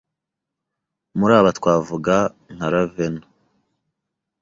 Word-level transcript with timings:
muri 1.17 1.33
aba 1.39 1.51
twavuga 1.57 2.15
nka 2.55 2.67
Raveena 2.73 3.25